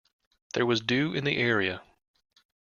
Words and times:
There 0.55 0.65
was 0.65 0.81
dew 0.81 1.13
in 1.13 1.25
the 1.25 1.37
area. 1.37 1.83